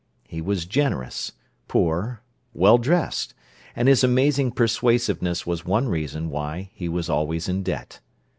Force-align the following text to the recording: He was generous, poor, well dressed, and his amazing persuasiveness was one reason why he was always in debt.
He 0.27 0.41
was 0.41 0.65
generous, 0.65 1.33
poor, 1.67 2.21
well 2.55 2.79
dressed, 2.79 3.35
and 3.75 3.87
his 3.87 4.03
amazing 4.03 4.53
persuasiveness 4.53 5.45
was 5.45 5.63
one 5.63 5.89
reason 5.89 6.31
why 6.31 6.71
he 6.73 6.89
was 6.89 7.07
always 7.07 7.47
in 7.47 7.61
debt. 7.61 7.99